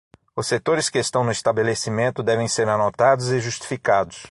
[0.35, 4.19] Os setores que estão no estabelecimento devem ser anotados e justificados.